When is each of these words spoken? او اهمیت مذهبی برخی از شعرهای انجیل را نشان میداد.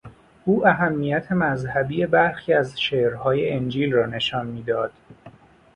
او 0.45 0.67
اهمیت 0.67 1.31
مذهبی 1.31 2.05
برخی 2.05 2.53
از 2.53 2.81
شعرهای 2.81 3.53
انجیل 3.53 3.93
را 3.93 4.05
نشان 4.05 4.47
میداد. 4.47 4.91